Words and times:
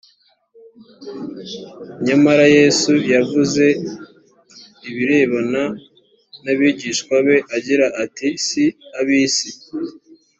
nyamara 2.05 2.45
yesu 2.57 2.91
yavuze 3.13 3.65
ibirebana 4.89 5.63
n 6.43 6.45
abigishwa 6.53 7.15
be 7.25 7.37
agira 7.55 7.85
ati 8.03 8.27
si 8.47 8.65
ab 8.99 9.07
isi 9.23 9.49